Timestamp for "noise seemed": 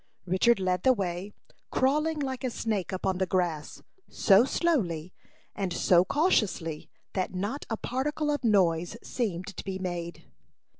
8.43-9.55